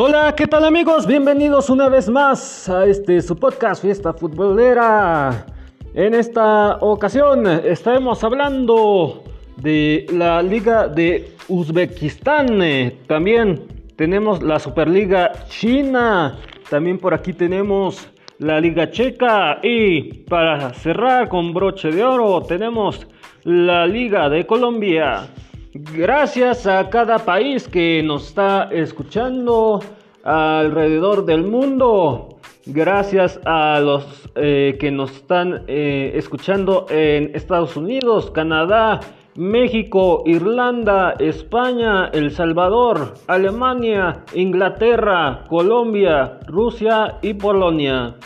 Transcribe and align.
Hola, 0.00 0.32
¿qué 0.36 0.46
tal 0.46 0.64
amigos? 0.64 1.08
Bienvenidos 1.08 1.68
una 1.68 1.88
vez 1.88 2.08
más 2.08 2.68
a 2.68 2.86
este 2.86 3.20
su 3.20 3.34
podcast 3.34 3.82
Fiesta 3.82 4.12
Futbolera. 4.12 5.44
En 5.92 6.14
esta 6.14 6.76
ocasión 6.76 7.44
estaremos 7.48 8.22
hablando 8.22 9.24
de 9.56 10.06
la 10.12 10.40
Liga 10.40 10.86
de 10.86 11.34
Uzbekistán. 11.48 12.60
También 13.08 13.66
tenemos 13.96 14.40
la 14.40 14.60
Superliga 14.60 15.32
China. 15.48 16.38
También 16.70 16.98
por 16.98 17.12
aquí 17.12 17.32
tenemos 17.32 18.08
la 18.38 18.60
Liga 18.60 18.92
Checa. 18.92 19.58
Y 19.64 20.12
para 20.28 20.74
cerrar 20.74 21.28
con 21.28 21.52
broche 21.52 21.90
de 21.90 22.04
oro 22.04 22.40
tenemos 22.42 23.04
la 23.42 23.84
Liga 23.84 24.28
de 24.28 24.46
Colombia. 24.46 25.28
Gracias 25.74 26.66
a 26.66 26.88
cada 26.88 27.18
país 27.18 27.68
que 27.68 28.02
nos 28.02 28.28
está 28.28 28.68
escuchando 28.72 29.80
alrededor 30.28 31.24
del 31.24 31.42
mundo. 31.42 32.38
Gracias 32.66 33.40
a 33.46 33.80
los 33.80 34.30
eh, 34.34 34.76
que 34.78 34.90
nos 34.90 35.10
están 35.12 35.64
eh, 35.68 36.12
escuchando 36.14 36.84
en 36.90 37.34
Estados 37.34 37.76
Unidos, 37.76 38.30
Canadá, 38.30 39.00
México, 39.36 40.22
Irlanda, 40.26 41.14
España, 41.18 42.10
El 42.12 42.30
Salvador, 42.30 43.14
Alemania, 43.26 44.24
Inglaterra, 44.34 45.44
Colombia, 45.48 46.40
Rusia 46.46 47.18
y 47.22 47.32
Polonia. 47.32 48.16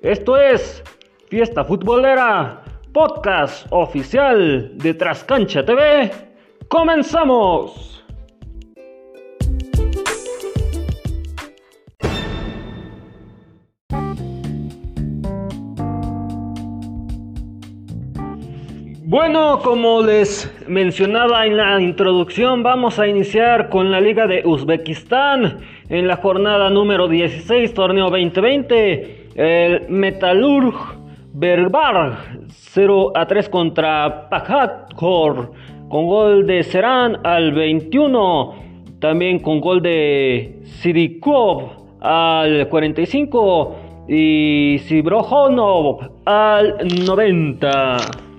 Esto 0.00 0.38
es 0.38 0.82
Fiesta 1.28 1.62
Futbolera, 1.64 2.62
podcast 2.94 3.66
oficial 3.70 4.78
de 4.78 4.94
Trascancha 4.94 5.62
TV. 5.62 6.10
¡Comenzamos! 6.68 7.99
Bueno, 19.02 19.60
como 19.64 20.02
les 20.02 20.52
mencionaba 20.68 21.46
en 21.46 21.56
la 21.56 21.80
introducción, 21.80 22.62
vamos 22.62 22.98
a 22.98 23.08
iniciar 23.08 23.70
con 23.70 23.90
la 23.90 23.98
Liga 23.98 24.26
de 24.26 24.42
Uzbekistán 24.44 25.56
en 25.88 26.06
la 26.06 26.16
jornada 26.16 26.68
número 26.68 27.08
16, 27.08 27.72
torneo 27.72 28.10
2020. 28.10 29.28
El 29.36 29.88
Metalurg 29.88 30.74
Berbar 31.32 32.18
0 32.48 33.12
a 33.14 33.26
3 33.26 33.48
contra 33.48 34.28
Pakhatkor 34.28 35.52
con 35.88 36.06
gol 36.06 36.46
de 36.46 36.62
Serán 36.62 37.24
al 37.24 37.52
21, 37.52 38.54
también 39.00 39.38
con 39.38 39.62
gol 39.62 39.80
de 39.80 40.58
Sidikov 40.64 41.70
al 42.02 42.68
45 42.68 43.76
y 44.08 44.76
Sibrojonov 44.80 46.10
al 46.26 46.76
90. 47.06 48.29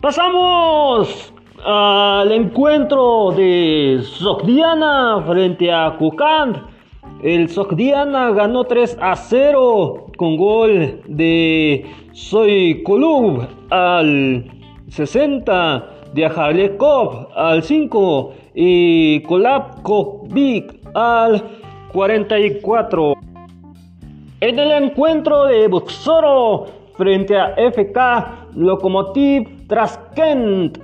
Pasamos 0.00 1.32
al 1.64 2.30
encuentro 2.30 3.32
de 3.32 3.98
Sogdiana 4.02 5.24
frente 5.26 5.72
a 5.72 5.96
Kukand. 5.96 6.58
El 7.22 7.48
Sogdiana 7.48 8.30
ganó 8.32 8.64
3 8.64 8.98
a 9.00 9.16
0 9.16 10.08
con 10.18 10.36
gol 10.36 11.00
de 11.06 11.86
Soy 12.12 12.82
Kolub 12.82 13.46
al 13.70 14.44
60 14.88 15.90
Diajalekov 16.12 17.28
al 17.34 17.62
5 17.62 18.32
y 18.54 19.20
Kolapkovic 19.22 20.78
al 20.94 21.42
44. 21.92 23.14
En 24.40 24.58
el 24.58 24.72
encuentro 24.72 25.46
de 25.46 25.66
Buxoro 25.68 26.66
frente 26.96 27.38
a 27.38 27.54
FK 27.56 28.54
Lokomotiv 28.56 29.55
Traskent 29.68 30.78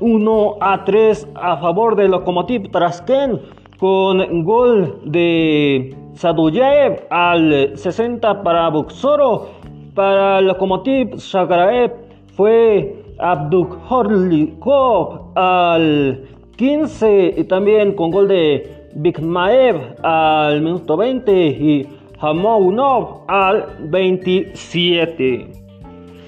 1 0.00 0.56
a 0.60 0.84
3 0.84 1.28
a 1.34 1.56
favor 1.56 1.96
de 1.96 2.08
Lokomotiv 2.08 2.70
Traskent 2.70 3.40
con 3.78 4.44
gol 4.44 5.00
de 5.04 5.96
Saduyev 6.14 7.06
al 7.10 7.72
60 7.74 8.42
para 8.42 8.68
Buxoro 8.70 9.48
para 9.94 10.40
Lokomotiv 10.40 11.16
Shagraev 11.16 11.92
fue 12.36 13.02
Abduk 13.18 13.78
Horlikov 13.90 15.32
al 15.34 16.24
15 16.56 17.34
y 17.36 17.44
también 17.44 17.94
con 17.94 18.10
gol 18.10 18.28
de 18.28 18.90
Bigmaev 18.94 19.96
al 20.02 20.60
minuto 20.60 20.96
20 20.96 21.46
y 21.46 21.88
Hamounov 22.20 23.22
al 23.28 23.76
27. 23.80 25.67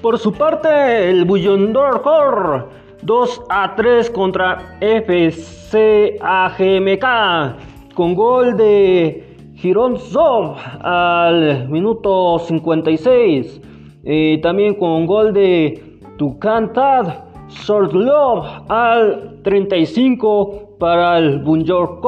Por 0.01 0.17
su 0.17 0.33
parte, 0.33 1.11
el 1.11 1.25
Bullondorkor 1.25 2.69
2 3.03 3.41
a 3.49 3.75
3 3.75 4.09
contra 4.09 4.77
FC 4.81 6.17
AGMK 6.19 7.93
con 7.93 8.15
gol 8.15 8.57
de 8.57 9.37
Gironzov 9.53 10.55
al 10.81 11.69
minuto 11.69 12.39
56 12.39 13.61
y 14.03 14.41
también 14.41 14.73
con 14.73 15.05
gol 15.05 15.33
de 15.33 15.99
Tukantad 16.17 17.25
Shortlov 17.49 18.43
al 18.69 19.39
35 19.43 20.77
para 20.79 21.19
el 21.19 21.39
Bunjor 21.43 22.01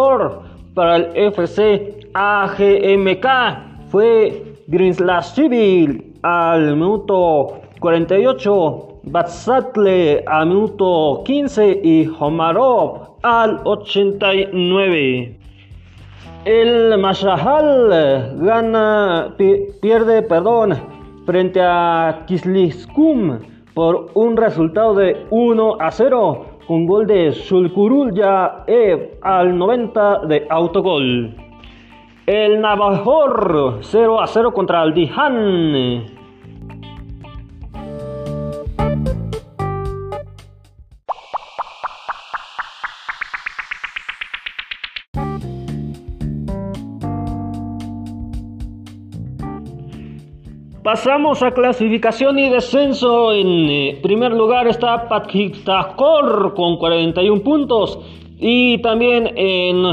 para 0.73 0.95
el 0.95 1.11
FC 1.15 2.09
AGMK 2.11 3.27
fue 3.89 4.55
Civil 5.21 6.13
al 6.23 6.75
minuto 6.75 7.59
48, 7.83 9.01
Batsatle 9.03 10.23
al 10.25 10.47
minuto 10.47 11.21
15 11.25 11.81
y 11.83 12.09
Homarov 12.17 13.17
al 13.23 13.59
89. 13.65 15.37
El 16.45 16.97
Mashahal 16.97 18.37
gana, 18.39 19.35
pierde, 19.81 20.21
perdón, 20.21 20.75
frente 21.25 21.59
a 21.61 22.23
Kisliskum 22.25 23.39
por 23.73 24.11
un 24.13 24.37
resultado 24.37 24.93
de 24.93 25.25
1 25.29 25.75
a 25.81 25.91
0 25.91 26.45
con 26.65 26.85
gol 26.85 27.05
de 27.05 27.31
Shulkurul 27.31 28.13
Ev 28.65 29.17
al 29.21 29.57
90 29.57 30.19
de 30.19 30.47
autogol. 30.49 31.35
El 32.27 32.61
Navajor 32.61 33.79
0 33.81 34.21
a 34.21 34.27
0 34.27 34.53
contra 34.53 34.83
el 34.83 34.93
Dihan. 34.93 36.12
Pasamos 50.83 51.41
a 51.41 51.51
clasificación 51.51 52.37
y 52.39 52.49
descenso. 52.49 53.31
En 53.31 53.69
eh, 53.69 53.99
primer 54.03 54.33
lugar 54.33 54.67
está 54.67 55.07
Pakistakor 55.07 56.53
con 56.55 56.75
41 56.75 57.41
puntos. 57.41 57.97
Y 58.37 58.79
también 58.79 59.31
en 59.37 59.83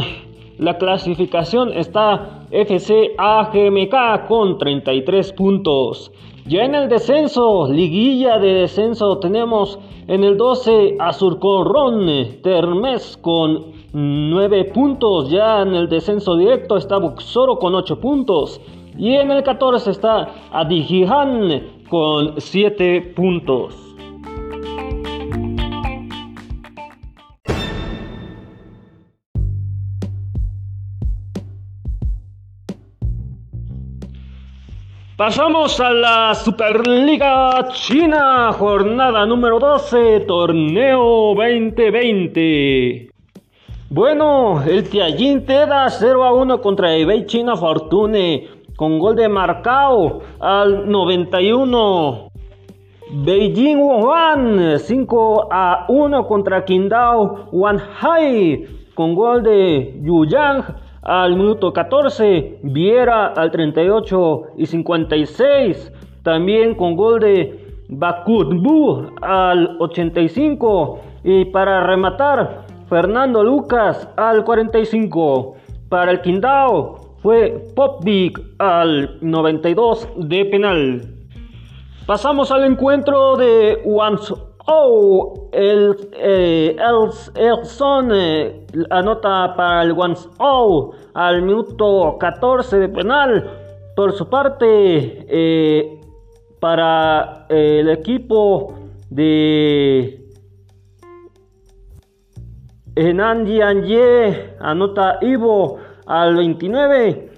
la 0.59 0.79
clasificación 0.79 1.73
está 1.75 2.45
FC 2.51 3.13
AGMK 3.17 4.27
con 4.27 4.59
33 4.59 5.33
puntos. 5.35 6.11
Ya 6.47 6.65
en 6.65 6.75
el 6.75 6.89
descenso, 6.89 7.71
liguilla 7.71 8.41
de 8.41 8.55
descenso, 8.55 9.19
tenemos 9.19 9.79
en 10.09 10.25
el 10.25 10.37
12 10.37 10.97
a 10.99 11.13
Surcorrón 11.13 12.41
Termes 12.43 13.17
con 13.17 13.67
9 13.93 14.65
puntos. 14.75 15.31
Ya 15.31 15.63
en 15.63 15.73
el 15.73 15.89
descenso 15.89 16.37
directo 16.37 16.77
está 16.77 16.99
Buxoro 16.99 17.61
con 17.61 17.77
8 17.77 18.01
puntos. 18.01 18.61
Y 18.97 19.15
en 19.15 19.31
el 19.31 19.43
14 19.43 19.91
está 19.91 20.29
Adijihan 20.53 21.63
con 21.89 22.41
7 22.41 23.13
puntos. 23.17 23.91
Pasamos 35.21 35.79
a 35.81 35.91
la 35.91 36.35
Superliga 36.35 37.69
China, 37.73 38.51
jornada 38.55 39.27
número 39.27 39.59
12, 39.59 40.21
torneo 40.21 41.35
2020. 41.35 43.11
Bueno, 43.91 44.63
el 44.63 44.89
Tianjin 44.89 45.45
Teda 45.45 45.91
0 45.91 46.25
a 46.25 46.33
1 46.33 46.63
contra 46.63 46.97
eBay 46.97 47.27
China 47.27 47.55
Fortune 47.55 48.49
con 48.81 48.99
gol 48.99 49.15
de 49.15 49.29
Marcao 49.29 50.23
al 50.41 50.91
91. 50.91 52.31
Beijing 53.13 53.77
Wuhan 53.77 54.79
5 54.79 55.49
a 55.51 55.85
1 55.87 56.27
contra 56.27 56.65
Qingdao 56.65 57.51
Wanhai 57.53 58.65
con 58.95 59.15
gol 59.15 59.43
de 59.43 60.01
Yu 60.01 60.25
Yang 60.25 60.65
al 61.03 61.37
minuto 61.37 61.75
14, 61.75 62.61
Viera 62.63 63.27
al 63.27 63.51
38 63.51 64.43
y 64.57 64.65
56, 64.65 65.93
también 66.23 66.75
con 66.75 66.97
gol 66.97 67.21
de 67.21 67.85
Bakutbu 67.91 69.11
al 69.21 69.77
85 69.79 71.01
y 71.23 71.45
para 71.45 71.87
rematar 71.87 72.65
Fernando 72.89 73.45
Lucas 73.45 74.09
al 74.17 74.43
45. 74.43 75.57
Para 75.91 76.13
el 76.13 76.23
Quindao 76.23 77.10
fue 77.23 77.67
Popvik 77.75 78.41
al 78.59 79.19
92 79.21 80.09
de 80.17 80.45
penal. 80.47 81.15
Pasamos 82.07 82.51
al 82.51 82.65
encuentro 82.65 83.37
de 83.37 83.83
Oh, 84.73 85.49
el, 85.53 85.97
eh, 86.13 86.77
el, 86.77 87.65
son 87.65 88.11
eh, 88.13 88.67
anota 88.91 89.55
para 89.57 89.83
el 89.83 89.93
Once 89.93 90.29
Oh 90.39 90.93
al 91.15 91.43
minuto 91.43 92.17
14 92.19 92.79
de 92.79 92.89
penal. 92.89 93.51
Por 93.97 94.13
su 94.13 94.29
parte, 94.29 95.27
eh, 95.29 96.01
para 96.61 97.47
el 97.49 97.89
equipo 97.89 98.75
de 99.09 100.29
Enandi 102.95 103.61
Anje 103.63 104.57
anota 104.61 105.19
Ivo 105.23 105.79
al 106.11 106.35
29 106.35 107.29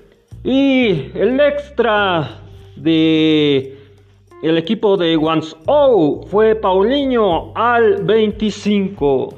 y 0.44 1.10
el 1.14 1.38
extra 1.40 2.40
de 2.74 3.76
el 4.42 4.58
equipo 4.58 4.96
de 4.96 5.14
Guangzhou 5.14 6.26
fue 6.26 6.54
Paulinho 6.54 7.52
al 7.54 8.02
25. 8.02 9.34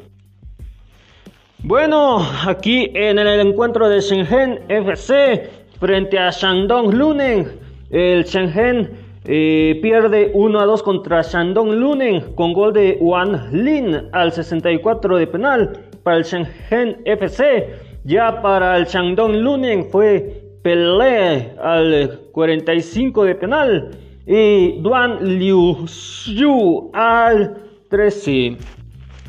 Bueno, 1.64 2.24
aquí 2.46 2.90
en 2.94 3.18
el 3.18 3.40
encuentro 3.40 3.88
de 3.88 4.00
Shenzhen 4.00 4.60
FC 4.68 5.50
frente 5.80 6.16
a 6.16 6.30
Shandong 6.30 6.94
Lunen, 6.94 7.58
el 7.90 8.22
Shenzhen 8.22 8.90
eh, 9.24 9.80
pierde 9.82 10.30
1 10.32 10.60
a 10.60 10.64
2 10.64 10.82
contra 10.84 11.22
Shandong 11.22 11.72
Lunen 11.72 12.34
con 12.36 12.52
gol 12.52 12.72
de 12.72 12.98
Wan 13.00 13.48
Lin 13.50 14.08
al 14.12 14.30
64 14.30 15.16
de 15.16 15.26
penal 15.26 15.80
para 16.04 16.18
el 16.18 16.22
Shenzhen 16.22 17.02
FC. 17.04 17.83
Ya 18.06 18.42
para 18.42 18.76
el 18.76 18.84
Shandong 18.84 19.36
Lunen 19.36 19.88
fue 19.90 20.42
Pelé 20.62 21.56
al 21.58 22.20
45 22.32 23.24
de 23.24 23.34
penal 23.34 23.98
y 24.26 24.78
Duan 24.82 25.38
Liu 25.38 25.86
Xiu 25.86 26.90
al 26.92 27.56
13. 27.88 28.58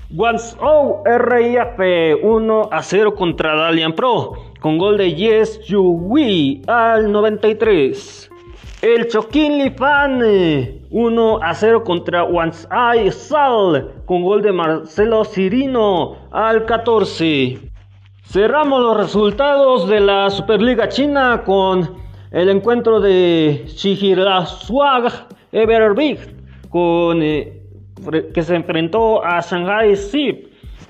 Guangzhou 0.09 1.03
RIF 1.05 2.21
1 2.21 2.69
a 2.69 2.83
0 2.83 3.15
contra 3.15 3.55
Dalian 3.55 3.93
Pro 3.93 4.33
con 4.59 4.77
gol 4.77 4.97
de 4.97 5.13
Yes 5.13 5.61
Yu 5.67 6.61
al 6.67 7.09
93. 7.09 8.29
El 8.81 9.07
Choquín 9.07 9.73
Fan 9.77 10.21
1 10.89 11.39
a 11.41 11.53
0 11.53 11.83
contra 11.85 12.25
Wanzai 12.25 13.09
Sal 13.09 14.03
con 14.05 14.21
gol 14.21 14.41
de 14.41 14.51
Marcelo 14.51 15.23
Cirino 15.23 16.17
al 16.31 16.65
14. 16.65 17.74
Cerramos 18.27 18.81
los 18.81 18.97
resultados 18.97 19.87
de 19.87 19.99
la 20.01 20.29
Superliga 20.29 20.89
China 20.89 21.43
con 21.45 21.95
el 22.31 22.49
encuentro 22.49 22.99
de 22.99 23.65
Swag 23.67 25.27
Everbig 25.51 26.19
con 26.69 27.21
eh, 27.21 27.61
que 28.33 28.41
se 28.41 28.55
enfrentó 28.55 29.23
a 29.23 29.39
Shanghai 29.39 29.95
Zip 29.95 30.47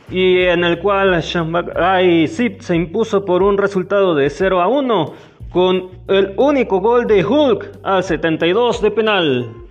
y 0.10 0.40
en 0.44 0.64
el 0.64 0.80
cual 0.80 1.22
Shanghai 1.22 2.28
Zip 2.28 2.62
se 2.62 2.76
impuso 2.76 3.24
por 3.26 3.44
un 3.44 3.58
resultado 3.58 4.16
de 4.16 4.30
0 4.30 4.62
a 4.62 4.68
1 4.68 5.14
con 5.52 5.90
el 6.08 6.34
único 6.38 6.80
gol 6.80 7.06
de 7.06 7.24
Hulk 7.24 7.80
al 7.84 8.04
72 8.04 8.81
de 8.81 8.92
penal. 8.92 9.65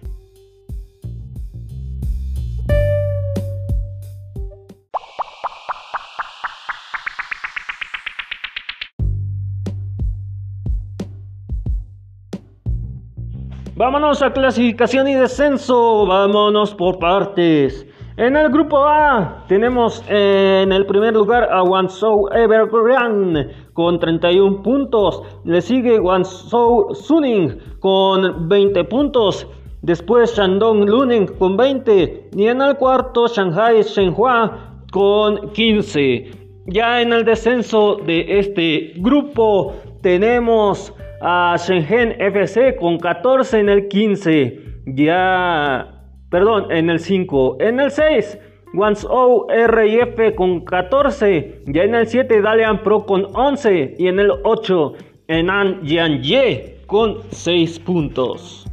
Vámonos 13.84 14.22
a 14.22 14.32
clasificación 14.32 15.08
y 15.08 15.14
descenso. 15.14 16.06
Vámonos 16.06 16.75
por 16.75 16.98
partes. 16.98 17.86
En 18.16 18.34
el 18.34 18.48
grupo 18.48 18.78
A 18.78 19.44
tenemos 19.46 20.02
en 20.08 20.72
el 20.72 20.86
primer 20.86 21.12
lugar 21.12 21.46
a 21.52 21.60
Guangzhou 21.60 22.31
Evergrande 22.32 23.54
con 23.75 24.00
31 24.00 24.62
puntos. 24.62 25.22
Le 25.44 25.60
sigue 25.60 25.98
Guangzhou 25.98 26.94
Suning 26.94 27.58
con 27.81 28.48
20 28.48 28.84
puntos. 28.84 29.46
Después 29.82 30.34
Shandong 30.34 30.88
Luning 30.88 31.26
con 31.38 31.58
20. 31.58 32.31
Y 32.32 32.46
en 32.46 32.62
el 32.62 32.78
cuarto 32.78 33.26
Shanghai 33.26 33.82
Shenhua 33.82 34.81
con 34.92 35.50
15. 35.50 36.31
Ya 36.69 37.02
en 37.02 37.12
el 37.12 37.26
descenso 37.26 37.96
de 37.96 38.38
este 38.38 38.94
grupo 38.96 39.75
tenemos 40.00 40.94
a 41.26 41.56
Shenzhen 41.56 42.20
FC 42.20 42.76
con 42.76 42.98
14 42.98 43.58
en 43.60 43.70
el 43.70 43.88
15. 43.88 44.82
Ya, 44.84 46.04
perdón, 46.30 46.70
en 46.70 46.90
el 46.90 47.00
5. 47.00 47.56
En 47.60 47.80
el 47.80 47.90
6, 47.90 48.38
Guangzhou 48.74 49.46
RIF 49.48 50.34
con 50.36 50.66
14. 50.66 51.62
Ya 51.66 51.84
en 51.84 51.94
el 51.94 52.06
7, 52.06 52.42
Dalian 52.42 52.82
Pro 52.82 53.06
con 53.06 53.26
11. 53.34 53.94
Y 53.98 54.08
en 54.08 54.20
el 54.20 54.32
8, 54.44 54.92
Enan 55.28 55.80
Ye 55.82 56.82
con 56.86 57.22
6 57.30 57.78
puntos. 57.78 58.66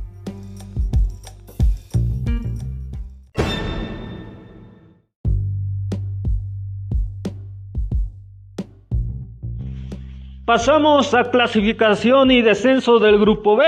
Pasamos 10.51 11.13
a 11.13 11.23
clasificación 11.31 12.29
y 12.29 12.41
descenso 12.41 12.99
del 12.99 13.17
grupo 13.17 13.55
B. 13.55 13.63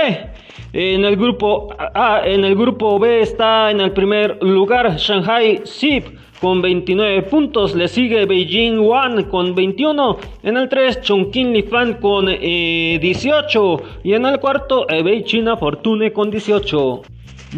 En 0.74 1.06
el 1.06 1.16
grupo 1.16 1.74
A, 1.80 2.24
en 2.26 2.44
el 2.44 2.58
grupo 2.58 3.00
B 3.00 3.22
está 3.22 3.72
en 3.72 3.80
el 3.80 3.94
primer 3.94 4.44
lugar 4.44 4.98
Shanghai 4.98 5.62
Zip 5.66 6.08
con 6.42 6.62
29 6.62 7.22
puntos, 7.22 7.74
le 7.74 7.88
sigue 7.88 8.26
Beijing 8.26 8.80
One 8.80 9.30
con 9.30 9.56
21, 9.56 10.18
en 10.44 10.58
el 10.58 10.68
3 10.68 11.00
Chongqing 11.00 11.54
Lifan 11.54 11.94
con 12.02 12.26
18 12.26 12.40
eh, 12.42 13.84
y 14.04 14.14
en 14.14 14.26
el 14.26 14.42
cuarto 14.42 14.86
Ebei 14.90 15.24
China 15.24 15.56
Fortune 15.56 16.12
con 16.12 16.32
18. 16.32 17.02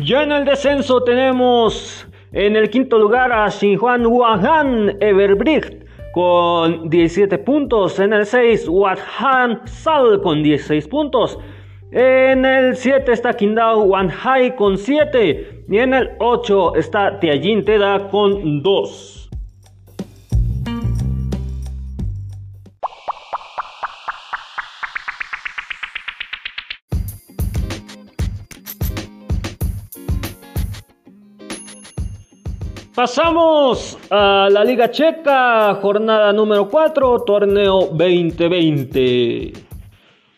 Ya 0.03 0.22
en 0.22 0.34
el 0.34 0.46
descenso 0.46 1.01
tenemos 1.01 2.08
en 2.32 2.55
el 2.55 2.70
quinto 2.70 3.00
lugar 3.00 3.32
a 3.32 3.50
Xinhuan 3.50 4.05
Wuhan 4.05 4.98
Everbricht 5.01 5.85
con 6.15 6.89
17 6.89 7.39
puntos. 7.39 8.00
En 8.00 8.13
el 8.13 8.25
6, 8.25 8.69
Han 9.19 9.67
Sal 9.67 10.22
con 10.22 10.41
16 10.43 10.88
puntos. 10.88 11.38
En 11.91 12.45
el 12.45 12.77
7 12.77 13.12
está 13.12 13.34
Qingdao 13.34 13.84
Wanhai 13.84 14.55
con 14.55 14.77
7. 14.77 15.65
Y 15.67 15.77
en 15.77 15.93
el 15.93 16.12
8 16.19 16.75
está 16.75 17.19
Tianjin 17.19 17.65
Teda 17.65 18.07
con 18.07 18.63
2. 18.63 19.14
Pasamos 32.96 33.98
a 34.10 34.48
la 34.50 34.64
Liga 34.64 34.90
Checa, 34.90 35.75
jornada 35.82 36.32
número 36.32 36.70
4, 36.70 37.24
torneo 37.25 37.90
2020. 37.92 39.52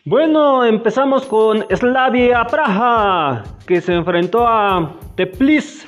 Bueno, 0.04 0.66
empezamos 0.66 1.28
con 1.28 1.68
Slavia 1.70 2.46
Praja, 2.46 3.44
que 3.68 3.80
se 3.80 3.94
enfrentó 3.94 4.48
a 4.48 4.96
Teplice, 5.14 5.88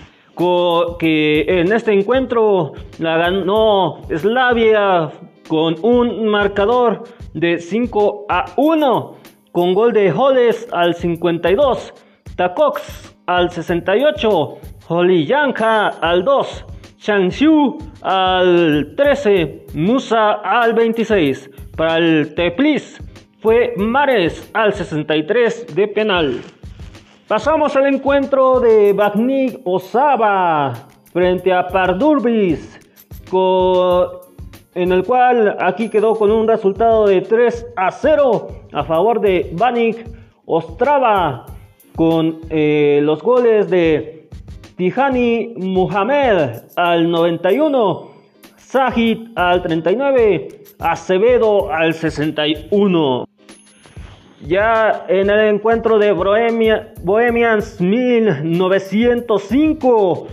que 0.99 1.43
en 1.47 1.73
este 1.73 1.91
encuentro 1.91 2.73
la 2.99 3.17
ganó 3.17 4.01
Slavia 4.15 5.09
con 5.47 5.75
un 5.81 6.27
marcador 6.27 7.01
de 7.33 7.57
5 7.57 8.27
a 8.29 8.45
1, 8.57 9.15
con 9.51 9.73
gol 9.73 9.91
de 9.91 10.11
Holes 10.11 10.67
al 10.71 10.93
52, 10.93 11.95
Tacox 12.35 13.15
al 13.25 13.49
68, 13.49 14.57
Yanka 14.89 15.89
al 16.01 16.23
2, 16.23 16.65
Changxiu 16.97 17.77
al 18.01 18.95
13, 18.97 19.67
Musa 19.75 20.31
al 20.31 20.73
26. 20.73 21.51
Para 21.77 21.97
el 21.97 22.33
Teplis 22.33 22.99
fue 23.39 23.75
Mares 23.77 24.49
al 24.53 24.73
63 24.73 25.75
de 25.75 25.87
penal. 25.89 26.41
Pasamos 27.27 27.75
al 27.75 27.85
encuentro 27.85 28.59
de 28.59 28.93
Bagnik 28.93 29.59
Osaba 29.63 30.73
frente 31.13 31.53
a 31.53 31.67
Pardurbis. 31.67 32.79
en 34.73 34.91
el 34.91 35.03
cual 35.03 35.55
aquí 35.59 35.89
quedó 35.89 36.15
con 36.15 36.31
un 36.31 36.47
resultado 36.47 37.05
de 37.05 37.21
3 37.21 37.73
a 37.75 37.91
0 37.91 38.47
a 38.73 38.83
favor 38.83 39.21
de 39.21 39.51
Banik 39.53 40.03
Ostrava 40.45 41.45
con 41.95 42.39
eh, 42.49 43.01
los 43.03 43.21
goles 43.21 43.69
de 43.69 44.18
Tijani 44.79 45.55
Muhammad 45.57 46.63
al 46.77 47.11
91, 47.11 48.11
Sajid 48.55 49.27
al 49.35 49.61
39, 49.61 50.47
Acevedo 50.79 51.69
al 51.69 51.93
61. 51.93 53.27
Ya 54.47 55.05
en 55.09 55.29
el 55.29 55.53
encuentro 55.53 55.99
de 55.99 56.13
Bohemia, 56.13 56.93
Bohemians 57.03 57.81
1905 57.81 60.27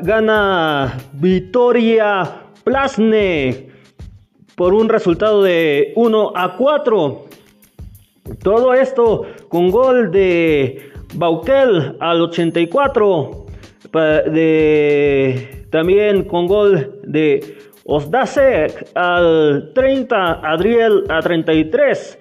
gana 0.00 0.96
Vitoria 1.12 2.44
Plasne 2.64 3.68
por 4.56 4.72
un 4.72 4.88
resultado 4.88 5.42
de 5.42 5.92
1 5.96 6.32
a 6.34 6.56
4. 6.56 7.26
Todo 8.42 8.72
esto 8.72 9.26
con 9.50 9.70
gol 9.70 10.10
de 10.10 10.93
Baukel 11.14 11.96
al 12.00 12.20
84. 12.22 13.46
De, 13.92 15.66
también 15.70 16.24
con 16.24 16.46
gol 16.46 17.00
de 17.04 17.58
Osdasek 17.84 18.88
al 18.94 19.70
30, 19.74 20.40
Adriel 20.42 21.04
a 21.08 21.20
33. 21.20 22.18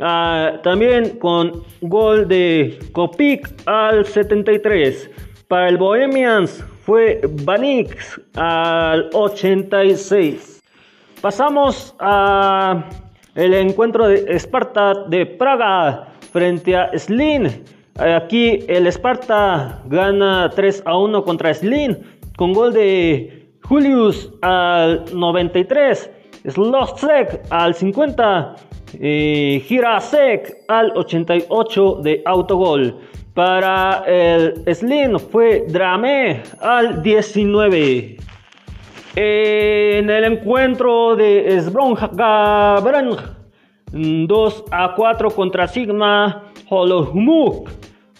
Ah, 0.00 0.60
también 0.62 1.18
con 1.18 1.62
gol 1.80 2.26
de 2.28 2.78
Kopik 2.92 3.48
al 3.66 4.04
73. 4.04 5.10
Para 5.48 5.68
el 5.68 5.78
Bohemians 5.78 6.64
fue 6.84 7.20
Banix 7.44 8.20
al 8.34 9.08
86. 9.12 10.62
Pasamos 11.20 11.94
a 12.00 12.84
el 13.34 13.54
encuentro 13.54 14.08
de 14.08 14.24
Esparta 14.28 14.92
de 15.08 15.26
Praga 15.26 16.08
frente 16.32 16.76
a 16.76 16.90
Slin. 16.98 17.64
Aquí 17.98 18.64
el 18.66 18.88
Esparta 18.88 19.82
gana 19.86 20.50
3 20.50 20.82
a 20.84 20.98
1 20.98 21.24
contra 21.24 21.54
Slin 21.54 21.96
con 22.36 22.52
gol 22.52 22.72
de 22.72 23.46
Julius 23.62 24.32
al 24.42 25.04
93, 25.14 26.10
Slovsek 26.44 27.42
al 27.50 27.74
50 27.74 28.56
y 29.00 29.60
Girasek 29.60 30.64
al 30.66 30.90
88 30.96 32.00
de 32.02 32.20
autogol. 32.26 32.98
Para 33.32 34.02
el 34.06 34.64
Slim 34.74 35.18
fue 35.18 35.64
Drame 35.68 36.42
al 36.60 37.00
19. 37.00 38.16
En 39.14 40.10
el 40.10 40.24
encuentro 40.24 41.14
de 41.14 41.60
Sbronja 41.60 42.10
2 43.92 44.64
a 44.72 44.94
4 44.96 45.30
contra 45.30 45.68
Sigma 45.68 46.50
Holohumuk 46.68 47.70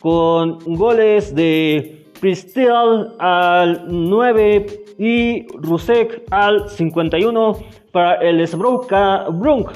con 0.01 0.59
goles 0.77 1.35
de 1.35 2.07
Pristil 2.21 3.09
al 3.19 3.85
9 3.89 4.67
y 4.99 5.47
Rusek 5.55 6.23
al 6.31 6.69
51 6.69 7.57
para 7.93 8.15
el 8.17 8.47
Sbronja 8.47 9.27
Brunk. 9.31 9.71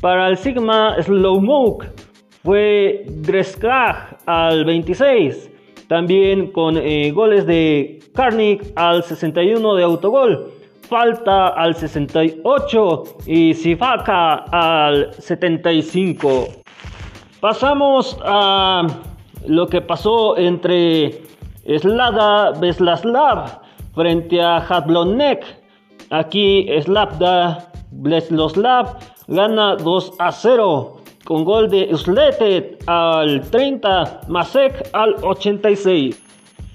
Para 0.00 0.28
el 0.28 0.36
Sigma 0.36 0.96
Slowmoke 1.02 1.86
fue 2.42 3.04
Dreskag 3.08 4.18
al 4.26 4.64
26. 4.64 5.50
También 5.88 6.50
con 6.52 6.76
eh, 6.76 7.10
goles 7.12 7.46
de 7.46 8.00
Karnik 8.14 8.62
al 8.76 9.02
61 9.02 9.74
de 9.74 9.82
autogol 9.84 10.52
falta 10.88 11.48
al 11.48 11.74
68 11.74 13.04
y 13.26 13.54
Sifaka 13.54 14.44
al 14.50 15.12
75. 15.14 16.65
Pasamos 17.40 18.16
a 18.24 18.86
lo 19.46 19.66
que 19.66 19.82
pasó 19.82 20.38
entre 20.38 21.22
Slada 21.66 22.52
Beslaslav 22.52 23.60
frente 23.94 24.40
a 24.40 24.60
Jablonek. 24.60 25.44
Aquí 26.10 26.66
Slabda 26.80 27.70
Bleslav 27.90 28.98
gana 29.28 29.76
2 29.76 30.12
a 30.18 30.32
0 30.32 30.96
con 31.24 31.44
gol 31.44 31.68
de 31.68 31.94
Sletet 31.96 32.82
al 32.86 33.42
30, 33.50 34.20
Masek 34.28 34.88
al 34.92 35.16
86. 35.22 36.22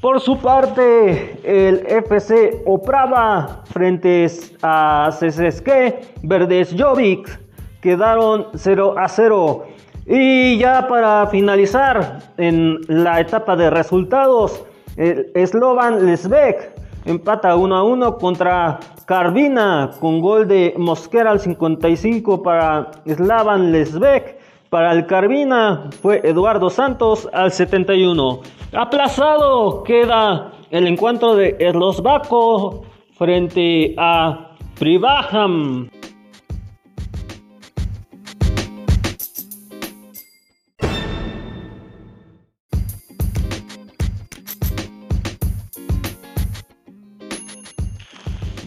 Por 0.01 0.19
su 0.19 0.37
parte, 0.37 1.39
el 1.43 1.85
FC 1.87 2.63
Oprava 2.65 3.63
frente 3.65 4.27
a 4.61 5.09
CSK 5.11 6.23
Verdes 6.23 6.75
Jovic 6.77 7.39
quedaron 7.81 8.47
0 8.53 8.95
a 8.97 9.07
0. 9.07 9.65
Y 10.05 10.57
ya 10.57 10.87
para 10.87 11.27
finalizar 11.27 12.19
en 12.37 12.79
la 12.87 13.19
etapa 13.19 13.55
de 13.55 13.69
resultados, 13.69 14.63
el 14.97 15.31
Slovan 15.47 16.05
Lesbek 16.05 16.73
empata 17.05 17.55
1 17.55 17.75
a 17.75 17.83
1 17.83 18.17
contra 18.17 18.79
Carvina 19.05 19.91
con 19.99 20.21
gol 20.21 20.47
de 20.47 20.73
Mosquera 20.77 21.31
al 21.31 21.39
55 21.39 22.41
para 22.41 22.91
Slavan 23.05 23.71
Lesbek. 23.71 24.39
Para 24.69 24.93
el 24.93 25.05
Carvina 25.05 25.89
fue 26.01 26.21
Eduardo 26.23 26.69
Santos 26.69 27.27
al 27.33 27.51
71. 27.51 28.39
Aplazado 28.73 29.83
queda 29.83 30.51
el 30.69 30.87
encuentro 30.87 31.35
de 31.35 31.57
Erlosbaco 31.59 32.83
frente 33.17 33.93
a 33.97 34.51
Privaham. 34.79 35.89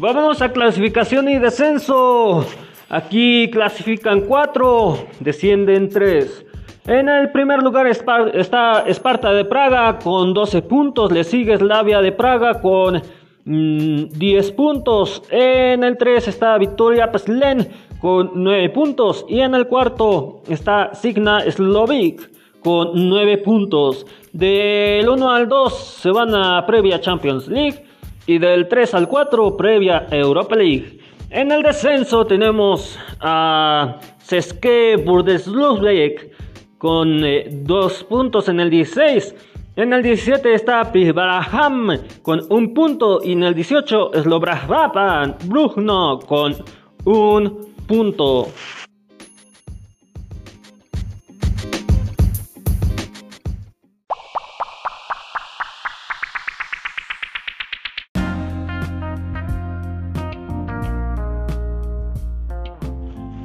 Vamos 0.04 0.42
a 0.42 0.52
clasificación 0.52 1.30
y 1.30 1.38
descenso. 1.38 2.44
Aquí 2.90 3.49
clasifican 3.50 4.26
4, 4.26 4.99
descienden 5.20 5.88
3. 5.88 6.44
En 6.88 7.08
el 7.08 7.32
primer 7.32 7.62
lugar 7.62 7.87
está 7.87 8.80
Esparta 8.87 9.32
de 9.32 9.46
Praga 9.46 9.99
con 9.99 10.34
12 10.34 10.61
puntos, 10.61 11.11
le 11.11 11.25
sigue 11.25 11.56
Slavia 11.56 12.02
de 12.02 12.12
Praga 12.12 12.61
con 12.61 13.00
10 13.46 13.46
mm, 13.46 14.54
puntos. 14.54 15.23
En 15.30 15.82
el 15.82 15.96
3 15.96 16.28
está 16.28 16.58
Victoria 16.58 17.11
Peslen 17.11 17.66
con 17.99 18.32
9 18.34 18.68
puntos 18.75 19.25
y 19.26 19.40
en 19.40 19.54
el 19.54 19.66
cuarto 19.66 20.42
está 20.50 20.92
Signa 20.92 21.50
Slovic 21.50 22.30
con 22.61 23.08
9 23.08 23.38
puntos. 23.38 24.04
Del 24.34 25.08
1 25.08 25.30
al 25.30 25.49
2 25.49 25.73
se 25.73 26.11
van 26.11 26.34
a 26.34 26.66
previa 26.66 27.00
Champions 27.00 27.49
League 27.49 27.93
y 28.26 28.38
del 28.38 28.69
3 28.69 28.95
al 28.95 29.09
4 29.09 29.57
previa 29.57 30.07
Europa 30.11 30.57
League. 30.57 30.99
En 31.31 31.50
el 31.50 31.62
descenso 31.62 32.25
tenemos 32.25 32.99
a 33.21 33.99
Seske 34.19 34.97
Burdeslubeck 34.97 36.31
con 36.78 37.21
2 37.21 37.25
eh, 37.25 38.04
puntos 38.09 38.49
en 38.49 38.61
el 38.61 38.71
16. 38.71 39.35
En 39.76 39.93
el 39.93 40.02
17 40.02 40.54
está 40.54 40.93
Pisbaraham 40.93 41.99
con 42.23 42.40
un 42.50 42.73
punto 42.73 43.21
y 43.25 43.33
en 43.33 43.43
el 43.43 43.54
18 43.54 44.12
Slobrahvapan 44.23 45.37
Brugno 45.47 46.21
con 46.21 46.54
un 47.04 47.75
punto. 47.87 48.49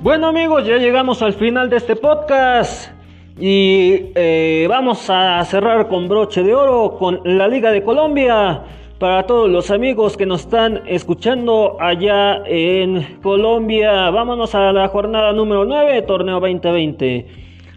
Bueno 0.09 0.29
amigos, 0.29 0.65
ya 0.65 0.77
llegamos 0.77 1.21
al 1.21 1.33
final 1.33 1.69
de 1.69 1.77
este 1.77 1.95
podcast 1.95 2.91
y 3.39 4.07
eh, 4.15 4.65
vamos 4.67 5.07
a 5.07 5.45
cerrar 5.45 5.87
con 5.87 6.07
broche 6.07 6.41
de 6.41 6.55
oro 6.55 6.97
con 6.97 7.21
la 7.23 7.47
Liga 7.47 7.71
de 7.71 7.83
Colombia. 7.83 8.63
Para 8.97 9.27
todos 9.27 9.47
los 9.47 9.69
amigos 9.69 10.17
que 10.17 10.25
nos 10.25 10.41
están 10.41 10.81
escuchando 10.87 11.77
allá 11.79 12.41
en 12.47 13.19
Colombia, 13.21 14.09
vámonos 14.09 14.55
a 14.55 14.73
la 14.73 14.87
jornada 14.87 15.31
número 15.31 15.63
9, 15.65 16.01
torneo 16.01 16.39
2020. 16.39 17.27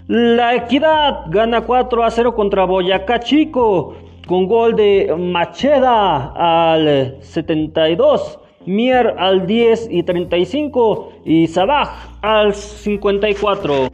La 0.06 0.54
Equidad 0.54 1.24
gana 1.28 1.60
4 1.60 2.02
a 2.02 2.10
0 2.10 2.34
contra 2.34 2.64
Boyacá 2.64 3.20
Chico 3.20 3.94
con 4.26 4.46
gol 4.46 4.74
de 4.74 5.14
Macheda 5.18 6.32
al 6.34 7.18
72. 7.20 8.38
Mier 8.66 9.14
al 9.19 9.47
10 9.47 9.88
y 9.90 10.02
35 10.02 11.12
y 11.25 11.47
Sabaj 11.47 11.90
al 12.23 12.54
54. 12.54 13.88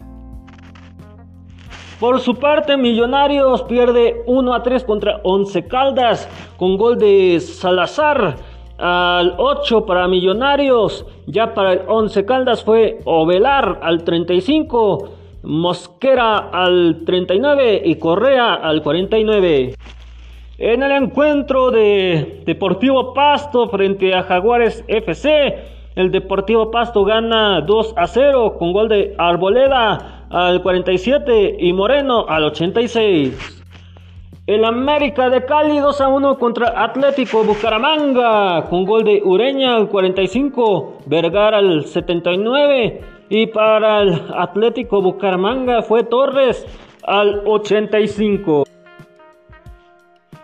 Por 2.01 2.21
su 2.21 2.37
parte, 2.37 2.77
Millonarios 2.77 3.63
pierde 3.63 4.23
1 4.27 4.55
a 4.55 4.63
3 4.63 4.85
contra 4.85 5.21
11 5.25 5.67
Caldas 5.67 6.29
con 6.57 6.77
gol 6.77 6.99
de 6.99 7.41
Salazar. 7.41 8.37
al 8.79 9.35
8 9.39 9.85
para 9.87 10.07
Millonarios. 10.07 11.05
Ya 11.27 11.55
para 11.55 11.73
el 11.73 11.81
11 11.89 12.25
Caldas 12.25 12.63
fue 12.63 13.01
Ovelar 13.05 13.81
al 13.83 14.05
35. 14.05 15.09
Mosquera 15.43 16.51
al 16.53 17.03
39 17.05 17.83
y 17.85 17.97
Correa 17.97 18.55
al 18.55 18.83
49. 18.83 19.75
En 20.61 20.83
el 20.83 20.91
encuentro 20.91 21.71
de 21.71 22.43
Deportivo 22.45 23.15
Pasto 23.15 23.69
frente 23.69 24.13
a 24.13 24.25
Jaguares 24.25 24.85
FC, 24.89 25.55
el 25.95 26.11
Deportivo 26.11 26.73
Pasto 26.73 27.05
gana 27.05 27.61
2 27.61 27.95
a 27.97 28.09
0 28.09 28.57
con 28.59 28.73
gol 28.73 28.89
de 28.89 29.15
Arboleda 29.19 30.27
al 30.29 30.61
47 30.61 31.59
y 31.61 31.73
Moreno 31.73 32.27
al 32.29 32.43
86. 32.43 33.63
El 34.49 34.65
América 34.65 35.31
de 35.31 35.45
Cali 35.45 35.79
2 35.79 36.01
a 36.01 36.09
1 36.09 36.39
contra 36.39 36.83
Atlético 36.83 37.45
Bucaramanga 37.45 38.65
con 38.69 38.85
gol 38.85 39.05
de 39.05 39.23
Ureña 39.25 39.77
al 39.77 39.89
45, 39.89 41.03
Vergara 41.07 41.59
al 41.59 41.85
79 41.85 43.01
y 43.29 43.47
para 43.47 44.03
el 44.03 44.23
Atlético 44.35 45.01
Bucaramanga 45.03 45.83
fue 45.83 46.03
Torres 46.03 46.67
al 47.05 47.43
85. 47.47 48.65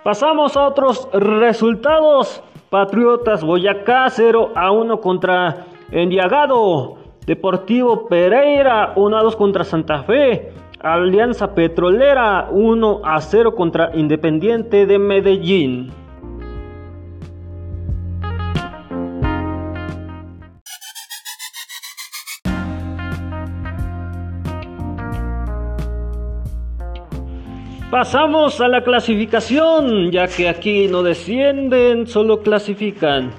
Pasamos 0.04 0.54
a 0.54 0.68
otros 0.68 1.08
resultados. 1.14 2.42
Patriotas 2.68 3.42
Boyacá 3.42 4.10
0 4.10 4.52
a 4.54 4.70
1 4.70 5.00
contra 5.00 5.64
Endiagado. 5.90 6.98
Deportivo 7.24 8.06
Pereira 8.06 8.92
1 8.96 9.16
a 9.16 9.22
2 9.22 9.34
contra 9.34 9.64
Santa 9.64 10.02
Fe. 10.02 10.52
Alianza 10.78 11.54
Petrolera 11.54 12.48
1 12.50 13.00
a 13.02 13.18
0 13.18 13.54
contra 13.54 13.96
Independiente 13.96 14.84
de 14.84 14.98
Medellín. 14.98 15.90
Pasamos 27.90 28.60
a 28.60 28.68
la 28.68 28.82
clasificación, 28.82 30.10
ya 30.10 30.26
que 30.26 30.48
aquí 30.48 30.88
no 30.88 31.02
descienden, 31.02 32.06
solo 32.06 32.40
clasifican. 32.40 33.30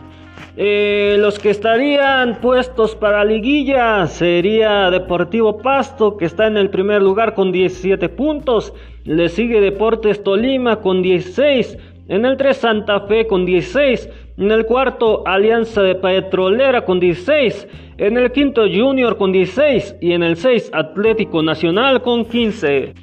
Eh, 0.56 1.18
los 1.20 1.38
que 1.40 1.50
estarían 1.50 2.40
puestos 2.40 2.96
para 2.96 3.26
liguilla 3.26 4.08
sería 4.08 4.90
Deportivo 4.90 5.58
Pasto, 5.58 6.16
que 6.16 6.26
está 6.26 6.48
en 6.48 6.56
el 6.56 6.70
primer 6.70 7.02
lugar 7.02 7.34
con 7.34 7.52
17 7.52 8.08
puntos. 8.10 8.74
Le 9.04 9.28
sigue 9.28 9.60
Deportes 9.60 10.24
Tolima 10.24 10.78
con 10.78 11.02
16. 11.02 11.78
En 12.08 12.24
el 12.24 12.38
3 12.38 12.56
Santa 12.56 13.02
Fe 13.02 13.28
con 13.28 13.46
16. 13.46 14.10
En 14.38 14.52
el 14.52 14.66
cuarto 14.66 15.24
Alianza 15.26 15.82
de 15.82 15.96
Petrolera 15.96 16.86
con 16.86 17.02
16. 17.02 17.68
En 17.98 18.18
el 18.18 18.32
quinto 18.32 18.62
Junior 18.62 19.18
con 19.18 19.34
16. 19.34 19.98
Y 20.00 20.14
en 20.14 20.24
el 20.24 20.38
6 20.38 20.70
Atlético 20.72 21.42
Nacional 21.42 22.02
con 22.02 22.24
15. 22.24 22.94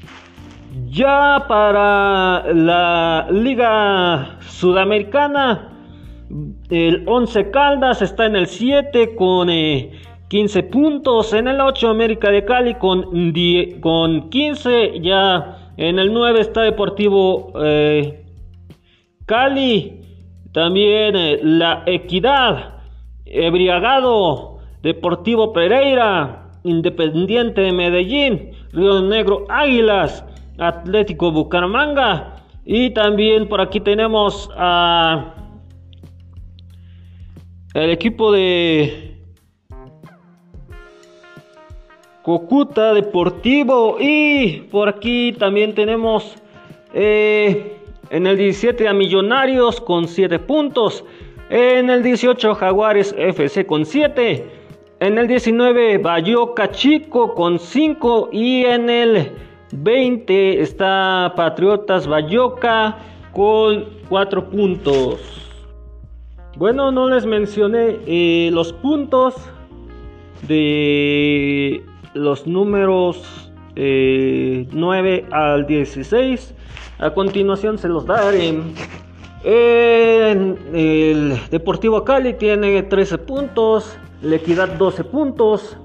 Ya 0.94 1.46
para 1.49 2.52
la 2.52 3.26
Liga 3.30 4.37
Sudamericana 4.46 5.70
el 6.68 7.04
11 7.06 7.50
Caldas 7.50 8.02
está 8.02 8.26
en 8.26 8.37
el 8.37 8.46
7 8.46 9.16
con 9.16 9.49
15 9.49 10.58
eh, 10.58 10.62
puntos. 10.64 11.32
En 11.32 11.49
el 11.49 11.62
8 11.62 11.88
América 11.88 12.30
de 12.30 12.44
Cali 12.44 12.75
con, 12.75 13.32
con 13.80 14.28
15. 14.28 15.00
Ya 15.00 15.72
en 15.78 15.99
el 15.99 16.12
9 16.12 16.40
está 16.40 16.61
Deportivo 16.61 17.54
eh, 17.64 18.26
Cali. 19.25 19.99
También 20.52 21.16
eh, 21.16 21.40
la 21.42 21.84
Equidad. 21.87 22.83
Ebriagado. 23.24 24.59
Deportivo 24.83 25.55
Pereira. 25.55 26.50
Independiente 26.64 27.62
de 27.62 27.72
Medellín. 27.72 28.50
Río 28.74 29.00
Negro 29.00 29.46
Águilas. 29.48 30.26
Atlético 30.68 31.31
Bucaramanga. 31.31 32.37
Y 32.64 32.90
también 32.90 33.48
por 33.48 33.61
aquí 33.61 33.81
tenemos 33.81 34.51
a 34.57 35.35
el 37.75 37.90
equipo 37.90 38.31
de 38.33 39.16
Cocuta 42.22 42.94
Deportivo. 42.94 43.96
Y 43.98 44.68
por 44.70 44.88
aquí 44.88 45.33
también 45.33 45.75
tenemos 45.75 46.37
eh, 46.94 47.79
en 48.11 48.27
el 48.27 48.37
17 48.37 48.87
a 48.88 48.92
Millonarios 48.92 49.81
con 49.81 50.07
7 50.07 50.38
puntos, 50.40 51.05
en 51.48 51.88
el 51.88 52.03
18 52.03 52.55
Jaguares 52.55 53.14
FC 53.16 53.64
con 53.64 53.87
7, 53.87 54.46
en 55.01 55.18
el 55.18 55.27
19 55.27 55.96
Bayoca 55.98 56.70
Chico 56.70 57.35
con 57.35 57.59
5 57.59 58.29
y 58.31 58.66
en 58.66 58.90
el 58.90 59.33
20 59.72 60.61
está 60.61 61.32
Patriotas 61.35 62.06
Bayoca 62.06 62.98
con 63.32 63.87
4 64.08 64.50
puntos. 64.50 65.20
Bueno, 66.56 66.92
no 66.92 67.08
les 67.08 67.24
mencioné 67.24 67.98
eh, 68.06 68.50
los 68.52 68.74
puntos 68.74 69.35
de 70.46 71.82
los 72.12 72.46
números 72.46 73.50
9 73.74 73.74
eh, 73.76 75.26
al 75.30 75.66
16. 75.66 76.54
A 76.98 77.14
continuación 77.14 77.78
se 77.78 77.88
los 77.88 78.04
daré. 78.04 78.61
el 79.42 81.40
Deportivo 81.50 82.04
Cali 82.04 82.35
tiene 82.35 82.82
13 82.82 83.18
puntos. 83.18 83.96
La 84.20 84.37
Equidad 84.37 84.68
12 84.76 85.04
puntos. 85.04 85.78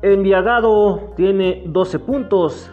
Enviagado 0.00 1.12
tiene 1.16 1.62
12 1.66 1.98
puntos. 1.98 2.70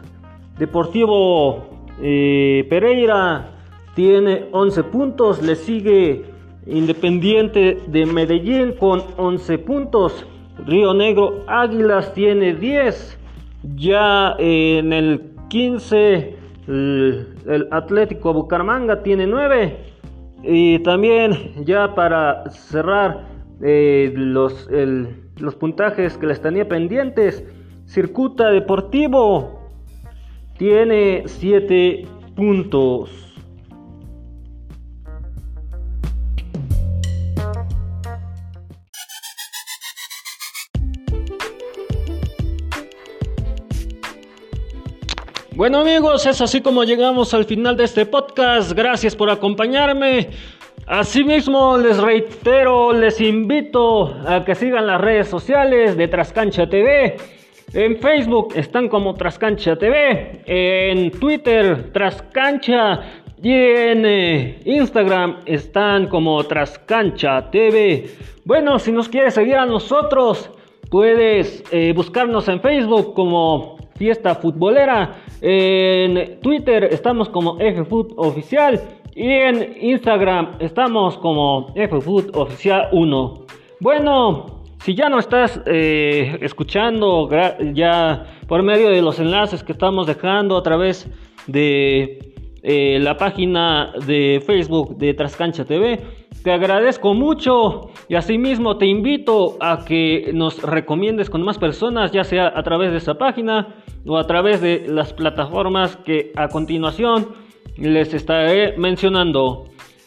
Deportivo 0.60 1.69
eh, 2.02 2.67
Pereira 2.69 3.50
tiene 3.95 4.48
11 4.52 4.84
puntos. 4.84 5.41
Le 5.41 5.56
sigue 5.56 6.26
Independiente 6.67 7.80
de 7.88 8.06
Medellín 8.06 8.74
con 8.74 9.02
11 9.17 9.58
puntos. 9.60 10.26
Río 10.65 10.93
Negro 10.93 11.45
Águilas 11.48 12.13
tiene 12.13 12.54
10. 12.54 13.17
Ya 13.76 14.36
en 14.38 14.93
el 14.93 15.32
15 15.48 16.36
el, 16.67 17.67
Atlético 17.72 18.34
Bucaramanga 18.34 19.02
tiene 19.02 19.26
9. 19.26 19.78
Y 20.43 20.80
también 20.80 21.63
ya 21.65 21.95
para 21.95 22.50
cerrar 22.50 23.28
eh, 23.62 24.12
los, 24.13 24.69
los 25.38 25.56
puntajes 25.56 26.17
que 26.17 26.28
les 26.28 26.41
tenía 26.41 26.67
pendientes. 26.67 27.45
Circuta 27.86 28.50
Deportivo 28.52 29.59
tiene 30.60 31.24
7 31.26 32.06
puntos. 32.36 33.10
Bueno 45.56 45.80
amigos, 45.80 46.26
es 46.26 46.41
así 46.41 46.60
como 46.62 46.84
llegamos 46.84 47.34
al 47.34 47.45
final 47.45 47.78
de 47.78 47.86
este 47.86 48.06
podcast. 48.06 48.74
Gracias 48.74 49.15
por 49.15 49.30
acompañarme. 49.30 50.30
Asimismo, 50.88 51.78
les 51.78 51.98
reitero, 51.98 52.91
les 52.91 53.22
invito 53.22 54.13
a 54.28 54.43
que 54.43 54.56
sigan 54.56 54.88
las 54.88 55.00
redes 55.00 55.30
sociales 55.30 55.95
de 55.95 56.08
Trascancha 56.10 56.69
TV. 56.69 57.38
En 57.74 57.98
Facebook 57.98 58.54
están 58.56 58.88
como 58.88 59.14
Trascancha 59.14 59.76
TV, 59.76 60.42
en 60.48 61.12
Twitter 61.12 61.92
Trascancha 61.94 63.02
y 63.44 63.54
en 63.54 64.06
eh, 64.08 64.60
Instagram 64.66 65.42
están 65.46 66.08
como 66.08 66.44
Trascancha 66.44 67.52
TV. 67.52 68.10
Bueno, 68.44 68.80
si 68.80 68.92
nos 68.92 69.08
quieres 69.08 69.36
seguir 69.36 69.56
a 69.56 69.68
nosotros, 69.68 70.50
puedes 70.90 71.64
eh, 71.72 71.94
buscarnos 71.96 72.48
en 72.48 72.60
Facebook 72.60 73.14
como 73.14 73.78
Fiesta 73.98 74.34
Futbolera. 74.34 75.18
En 75.40 76.40
Twitter 76.42 76.86
estamos 76.86 77.30
como 77.30 77.58
FFoot 77.60 78.14
Oficial. 78.18 78.82
Y 79.14 79.30
en 79.30 79.76
Instagram 79.80 80.56
estamos 80.60 81.18
como 81.20 81.72
FFoot 81.76 82.36
Oficial 82.36 82.88
1. 82.94 83.46
Bueno, 83.80 84.59
si 84.80 84.96
ya 84.96 85.10
no 85.10 85.20
estás 85.20 85.62
eh, 85.65 86.38
escuchando 86.42 87.30
ya 87.74 88.26
por 88.48 88.63
medio 88.63 88.89
de 88.89 89.02
los 89.02 89.20
enlaces 89.20 89.63
que 89.63 89.74
estamos 89.74 90.08
dejando 90.08 90.58
a 90.58 90.63
través 90.63 91.08
de 91.48 92.34
eh, 92.63 93.00
la 93.00 93.18
página 93.18 93.94
de 94.06 94.42
Facebook 94.46 94.98
de 94.98 95.13
Trascancha 95.13 95.65
TV, 95.65 96.00
te 96.44 96.52
agradezco 96.52 97.13
mucho 97.13 97.89
y 98.08 98.15
asimismo 98.15 98.78
te 98.78 98.86
invito 98.86 99.58
a 99.60 99.84
que 99.86 100.32
nos 100.34 100.62
recomiendes 100.62 101.30
con 101.30 101.42
más 101.42 101.58
personas, 101.58 102.12
ya 102.12 102.24
sea 102.24 102.52
a 102.56 102.63
través 102.63 102.92
de 102.92 102.98
esa 102.98 103.18
página 103.18 103.76
o 104.06 104.18
a 104.18 104.28
través 104.28 104.62
de 104.62 104.86
las 104.88 105.13
plataformas 105.13 105.98
que 105.98 106.32
a 106.36 106.48
continuación 106.48 107.30
les 107.78 108.13
estaré 108.13 108.78
mencionando. 108.78 109.65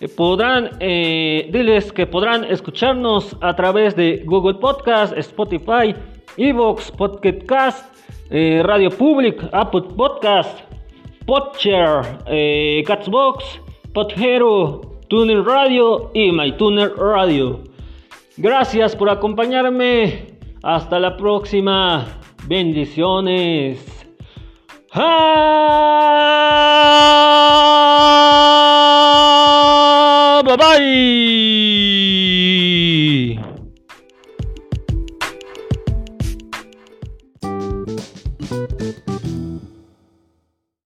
Podrán, 0.08 0.70
eh, 0.80 1.48
diles 1.52 1.92
que 1.92 2.06
podrán 2.06 2.44
escucharnos 2.44 3.36
a 3.40 3.54
través 3.54 3.94
de 3.94 4.22
Google 4.24 4.54
Podcast, 4.54 5.16
Spotify, 5.16 5.94
Evox, 6.36 6.90
Podcast, 6.90 7.94
eh, 8.30 8.62
Radio 8.64 8.90
Public, 8.90 9.48
Apple 9.52 9.82
Podcast, 9.96 10.58
Podshare, 11.24 12.18
eh, 12.26 12.82
Catsbox, 12.86 13.60
Podhero, 13.92 14.80
Tuner 15.08 15.42
Radio 15.44 16.10
y 16.14 16.32
MyTuner 16.32 16.94
Radio. 16.96 17.60
Gracias 18.36 18.96
por 18.96 19.10
acompañarme. 19.10 20.38
Hasta 20.62 20.98
la 20.98 21.16
próxima. 21.16 22.06
Bendiciones. 22.46 23.86
Ah, 24.94 26.32
bye 30.56 30.78
bye. 30.78 30.82